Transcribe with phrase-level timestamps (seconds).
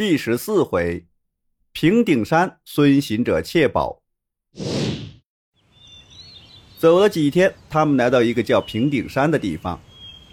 [0.00, 1.04] 第十四回，
[1.72, 4.00] 平顶山孙行者窃宝。
[6.78, 9.78] 走了几天，他们来到一个叫平顶山的地方，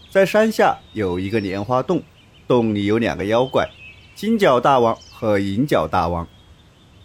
[0.09, 2.01] 在山下有一个莲花洞，
[2.47, 3.69] 洞里有两个妖怪，
[4.15, 6.25] 金角大王和银角大王。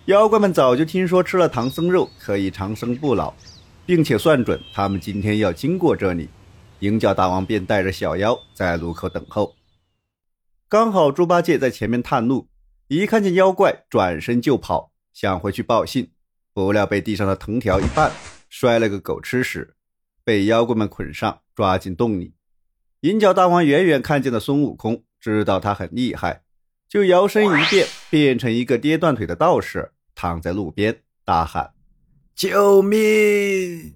[0.05, 3.35] 妖怪们早就听说吃了唐僧肉可以长生不老，
[3.85, 6.29] 并且算准他们今天要经过这里，
[6.79, 9.53] 银角大王便带着小妖在路口等候。
[10.69, 12.47] 刚好猪八戒在前面探路。
[12.95, 16.11] 一看见妖怪，转身就跑，想回去报信，
[16.53, 18.11] 不料被地上的藤条一绊，
[18.51, 19.75] 摔了个狗吃屎，
[20.23, 22.35] 被妖怪们捆上，抓进洞里。
[23.01, 26.43] 银角大王远远看见了孙悟空，知道他很厉害，
[26.87, 31.73] 就摇身一变，变成一个跌断腿的道士，躺在路边，大喊
[32.37, 33.95] ：“救命！”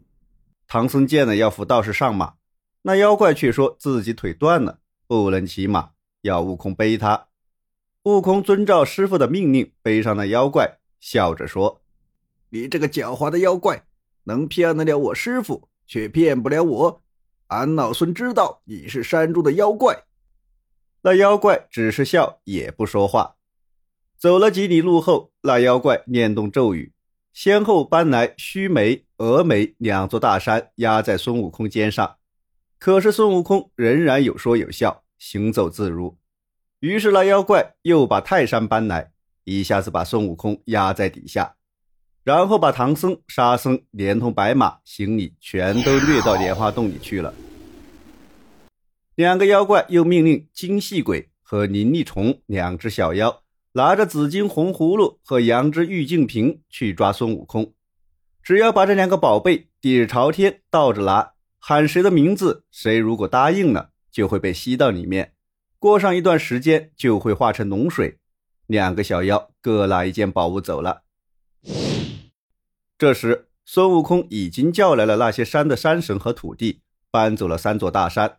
[0.66, 2.36] 唐僧见了，要扶道士上马，
[2.80, 5.90] 那妖怪却说自己腿断了，不能骑马，
[6.22, 7.26] 要悟空背他。
[8.06, 11.82] 悟空遵照师傅的命令，背上了妖怪，笑着说
[12.50, 13.84] ：“你这个狡猾的妖怪，
[14.22, 17.02] 能骗得了我师傅，却骗不了我。
[17.48, 20.04] 俺老孙知道你是山中的妖怪。”
[21.02, 23.34] 那妖怪只是笑，也不说话。
[24.16, 26.92] 走了几里路后，那妖怪念动咒语，
[27.32, 32.18] 先后搬来须眉、峨眉两座大山，压在孙悟空肩上。
[32.78, 36.16] 可是孙悟空仍然有说有笑，行走自如。
[36.86, 39.10] 于是那妖怪又把泰山搬来，
[39.42, 41.56] 一下子把孙悟空压在底下，
[42.22, 47.34] 然后把唐僧、沙僧连同白马行李全都掠到莲花洞里去了。
[49.16, 53.42] 两个妖怪又命令金细鬼和灵力虫两只小妖
[53.72, 57.72] 拿着紫金红葫芦和羊脂玉净瓶去抓孙悟空，
[58.44, 65.32] 只要把这两个宝贝底朝天倒着拿，喊谁的名字，谁如果答应了，就会被吸到里面。
[65.78, 68.18] 过上一段时间就会化成脓水。
[68.66, 71.02] 两个小妖各拿一件宝物走了。
[72.98, 76.80] 这时，孙悟空已经叫来了那些山的山神和土地，
[77.10, 78.38] 搬走了三座大山，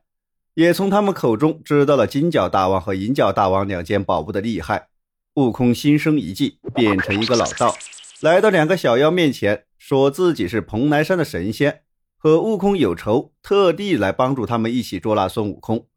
[0.56, 4.89] 也从他们口中知道了金角大王和银角大王两件宝物的厉害。
[5.35, 7.75] 悟空心生一计，变成一个老道，
[8.22, 11.83] 来到两个小妖面前，说自己是蓬莱山的神仙，
[12.17, 15.88] 和悟空有仇，特地来帮助他们一起捉拿孙悟空。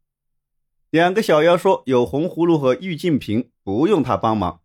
[0.91, 4.59] 两个小妖说：“有红葫芦和玉净瓶，不用他帮忙。”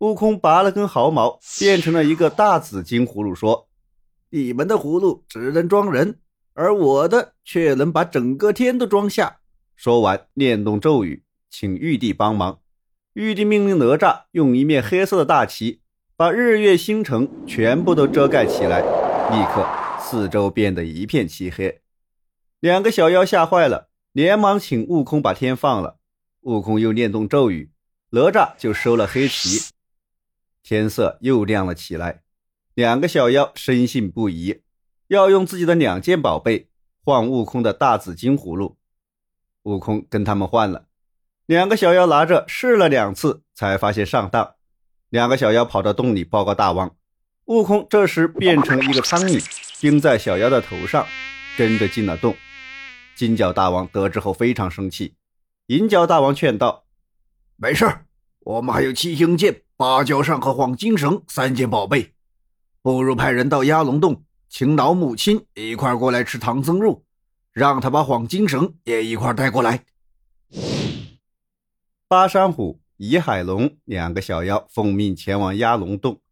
[0.00, 3.66] 悟空拔了根毫毛，变成了一个大紫金葫芦，说
[4.28, 6.18] ：“你们的葫芦只能装人，
[6.52, 9.38] 而我的却能把整个天都装下。”
[9.74, 12.60] 说完，念动咒语，请玉帝帮忙。
[13.14, 15.80] 玉帝命令哪吒用一面黑色的大旗，
[16.14, 18.80] 把日月星辰全部都遮盖起来，
[19.30, 19.66] 立刻
[19.98, 21.80] 四周变得一片漆黑。
[22.60, 23.89] 两个小妖吓坏了。
[24.12, 25.98] 连忙请悟空把天放了，
[26.40, 27.70] 悟空又念动咒语，
[28.10, 29.72] 哪吒就收了黑旗，
[30.62, 32.22] 天色又亮了起来。
[32.74, 34.62] 两个小妖深信不疑，
[35.08, 36.68] 要用自己的两件宝贝
[37.04, 38.76] 换悟空的大紫金葫芦。
[39.62, 40.86] 悟空跟他们换了，
[41.46, 44.54] 两个小妖拿着试了两次，才发现上当。
[45.10, 46.96] 两个小妖跑到洞里报告大王，
[47.44, 49.44] 悟空这时变成一个苍蝇，
[49.80, 51.06] 钉在小妖的头上，
[51.56, 52.34] 跟着进了洞。
[53.20, 55.14] 金角大王得知后非常生气，
[55.66, 56.86] 银角大王劝道
[57.56, 57.86] ：“没事
[58.38, 62.14] 我们还有七星剑、芭蕉扇和黄金绳三件宝贝，
[62.80, 67.04] 不如派人到鸭龙洞，请老母亲一块过来吃唐僧肉，
[67.52, 69.84] 让他把黄金绳也一块带过来。”
[72.08, 76.22] 巴山虎、倚海龙两个小妖奉命前往鸭龙洞，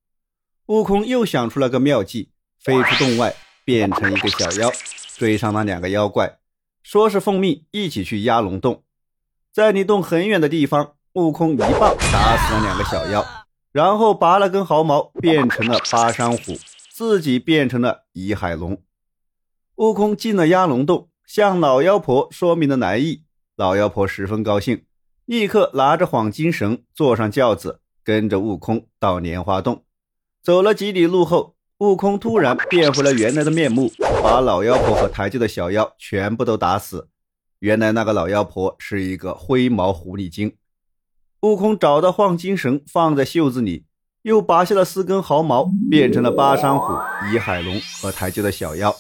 [0.69, 3.35] 悟空又想出了个妙计，飞出洞外，
[3.67, 4.73] 变成一个小妖，
[5.19, 6.39] 追上那两个妖怪。
[6.89, 8.83] 说是奉命一起去压龙洞，
[9.53, 13.23] 在离洞很远的地方，悟空一棒打死了两个小妖，
[13.73, 16.57] 然后拔了根毫毛，变成了巴山虎，
[16.91, 18.83] 自己变成了倚海龙。
[19.75, 23.23] 悟空进了压龙洞，向老妖婆说明了来意，
[23.55, 24.87] 老妖婆十分高兴，
[25.27, 29.85] 立刻拿着黄金绳，坐上轿子，跟着悟空到莲花洞。
[30.43, 31.58] 走了几里路后。
[31.79, 37.09] 悟空突然变回了原来的面目，把老妖婆和台阶的小妖全部都打死。
[37.61, 40.57] 原来那个老妖婆是一个灰毛狐狸精。
[41.43, 43.85] 悟空找到晃金绳放在袖子里，
[44.23, 46.93] 又拔下了四根毫毛，变成了巴山虎、
[47.31, 48.97] 倚海龙和台阶的小妖，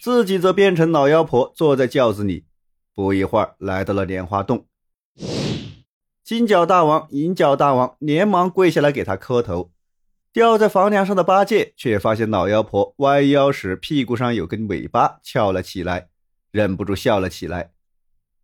[0.00, 2.46] 自己则变成老妖婆，坐在轿子里。
[2.94, 4.64] 不一会儿，来到了莲花洞。
[6.24, 9.72] 金角大王、银角大王连忙跪下来给他磕头。
[10.34, 16.08] 吊在房梁上的八戒却发现老妖婆弯腰时屁股上有根尾巴翘了起来，
[16.50, 17.70] 忍不住笑了起来。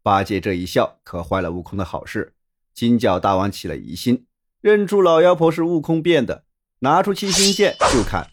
[0.01, 2.33] 八戒这一笑可坏了悟空的好事，
[2.73, 4.25] 金角大王起了疑心，
[4.61, 6.45] 认出老妖婆是悟空变的，
[6.79, 8.29] 拿出七星剑就砍。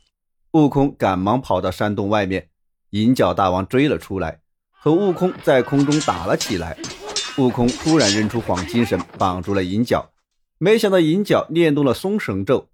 [0.51, 2.49] 悟空赶忙跑到山洞外面，
[2.91, 6.77] 银角大王追了出来，和悟空在空中打了起来。
[7.39, 10.11] 悟空突然扔出黄金绳，绑住了银角，
[10.59, 12.69] 没想到银角念动了松绳咒，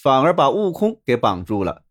[0.00, 1.82] 反而把悟空给绑住了。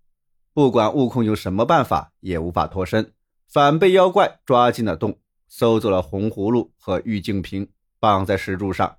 [0.54, 3.12] 不管悟空用什么办法，也无法脱身，
[3.48, 5.20] 反被妖怪抓进了洞，
[5.50, 7.70] 搜走了红葫芦和玉净瓶，
[8.00, 8.98] 绑在石柱上。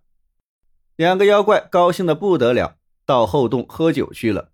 [0.96, 2.76] 两个妖怪高兴的不得了，
[3.06, 4.50] 到后洞喝酒去了。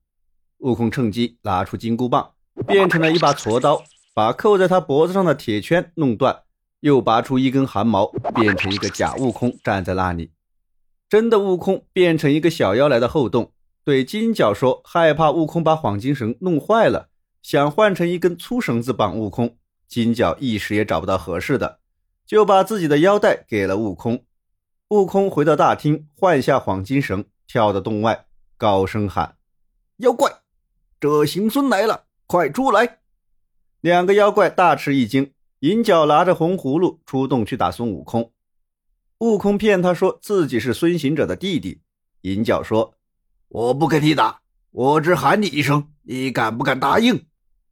[0.59, 2.35] 悟空趁机拿出金箍棒，
[2.67, 3.83] 变成了一把锉刀，
[4.15, 6.43] 把扣在他脖子上的铁圈弄断，
[6.79, 10.31] 又拔出一根汗毛，变成一个假悟空站在那里。
[11.09, 13.53] 真的悟空变成一个小妖来到后洞。
[13.85, 17.11] 对金角说：“害怕悟空把黄金绳弄坏了，
[17.43, 21.81] 想换成一根粗绳子绑悟空。”金角一时也找不到合适的，
[22.25, 24.25] 就把自己的腰带给了悟空。
[24.89, 28.25] 悟空回到大厅，换下黄金绳，跳到洞外，
[28.57, 29.37] 高声喊
[29.99, 30.33] ：“妖怪，
[30.99, 33.01] 这行孙来了，快出来！”
[33.83, 35.35] 两个妖怪大吃一惊。
[35.61, 38.33] 银角拿着红葫芦出洞去打孙悟空。
[39.19, 41.83] 悟空骗他说自己是孙行者的弟弟。
[42.23, 42.95] 银角说。
[43.49, 47.26] 我不跟你打，我只喊你一声，你敢不敢答应？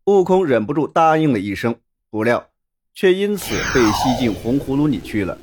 [0.07, 1.77] 悟空忍不住答应了一声，
[2.11, 2.51] 不料
[2.95, 5.39] 却因此被吸进红葫芦里去了。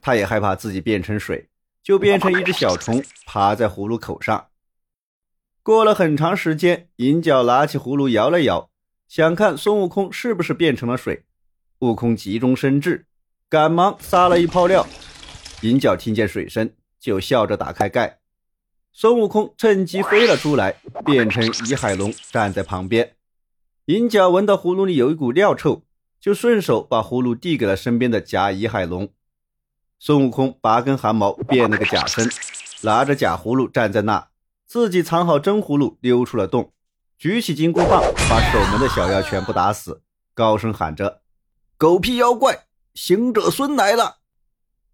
[0.00, 1.48] 他也害怕自己变成水，
[1.82, 4.46] 就变成一只小虫，爬在葫芦口上。
[5.62, 8.70] 过了很长时间，银角拿起葫芦摇了摇，
[9.06, 11.24] 想看孙悟空是不是变成了水。
[11.80, 13.06] 悟空急中生智，
[13.48, 14.86] 赶忙撒了一泡尿。
[15.60, 18.18] 银角听见水声，就笑着打开盖。
[19.00, 20.74] 孙悟空趁机飞了出来，
[21.06, 23.14] 变成倚海龙站在旁边。
[23.84, 25.84] 银角闻到葫芦里有一股料臭，
[26.20, 29.10] 就顺手把葫芦递给了身边的假倚海龙。
[30.00, 32.28] 孙悟空拔根汗毛变了个假身，
[32.82, 34.30] 拿着假葫芦站在那，
[34.66, 36.72] 自己藏好真葫芦溜出了洞，
[37.16, 40.02] 举起金箍棒把守门的小妖全部打死，
[40.34, 41.22] 高声喊着
[41.78, 44.16] ：“狗屁妖怪，行者孙来了！”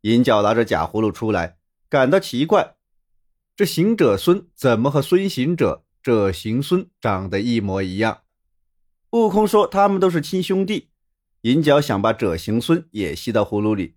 [0.05, 1.57] 银角拿着假葫芦出来，
[1.89, 2.75] 感到奇怪。
[3.57, 8.23] 这行者孙怎么和孙行者这行孙长得一模一样？
[9.11, 10.89] 悟空说他们都是亲兄弟。
[11.43, 13.95] 银角想把这行孙也吸到葫芦里。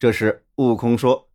[0.00, 1.28] 这时悟空说：“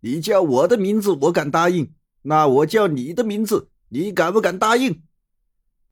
[0.00, 1.86] 你叫我的名字，我敢答应；
[2.22, 5.00] 那我叫你的名字，你敢不敢答应？”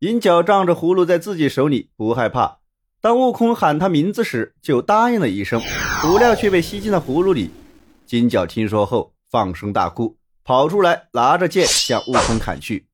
[0.00, 2.58] 银角仗着葫芦在自己手里不害怕，
[3.00, 5.58] 当悟空喊他名字时，就答应了一声，
[6.02, 7.48] 不料却被吸进了葫芦里。
[8.04, 10.17] 金角听说后放声大哭。
[10.48, 12.86] 跑出来，拿着剑向悟空砍去。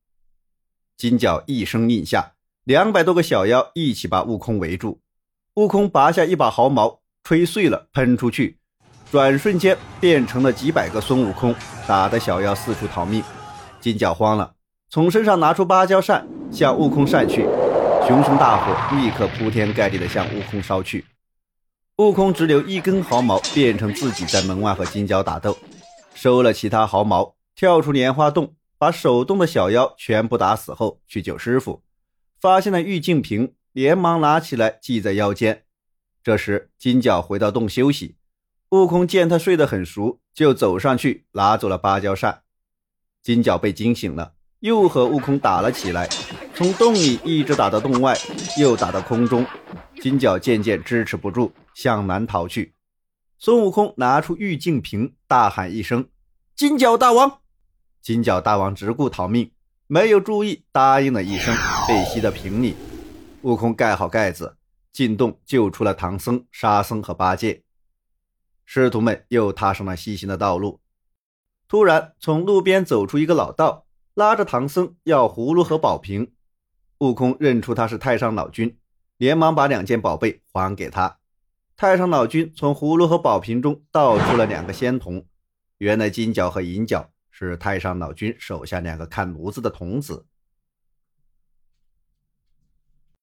[0.97, 2.33] 金角一声令下，
[2.65, 4.99] 两百多个小妖一起把悟空围住。
[5.53, 8.57] 悟空拔下一把毫毛，吹碎了喷出去，
[9.09, 11.55] 转瞬间变成了几百个孙悟空，
[11.87, 13.23] 打得小妖四处逃命。
[13.79, 14.53] 金角慌了，
[14.89, 17.43] 从身上拿出芭蕉扇向悟空扇去，
[18.05, 21.05] 熊熊大火立刻铺天盖地的向悟空烧去。
[21.99, 25.57] 悟空只留一根毫毛，变成自己在门外和金角打斗，
[26.13, 27.33] 收了其他毫毛。
[27.55, 31.81] 跳出莲花洞，把手动的小妖全部打死后，去救师傅，
[32.39, 35.63] 发现了玉净瓶，连忙拿起来系在腰间。
[36.21, 38.17] 这时金角回到洞休息，
[38.71, 42.41] 悟空见他睡得很熟，就走上去拿走了芭蕉扇。
[43.21, 46.09] 金角被惊醒了，又和悟空打了起来，
[46.53, 48.17] 从洞里一直打到洞外，
[48.59, 49.45] 又打到空中。
[50.01, 52.73] 金角渐渐支持不住，向南逃去。
[53.37, 56.09] 孙悟空拿出玉净瓶，大喊一声
[56.55, 57.39] ：“金角大王！”
[58.05, 59.51] 金角大王只顾逃命，
[59.87, 61.55] 没有注意，答应了一声，
[61.87, 62.75] 被吸到瓶里。
[63.41, 64.57] 悟空盖好盖子，
[64.91, 67.63] 进洞救出了唐僧、沙僧和八戒。
[68.63, 70.81] 师徒们又踏上了西行的道路。
[71.67, 76.31] 突然，从路边走出一个老道，拉着唐僧要葫芦和宝瓶。
[76.99, 78.77] 悟空认出他是太上老君，
[79.17, 81.17] 连忙把两件宝贝还给他。
[81.75, 85.25] 太上老君从葫芦和宝瓶中倒出了两个仙童，
[85.79, 87.09] 原来金角和银角。
[87.37, 90.25] 是太上老君手下两个看炉子的童子。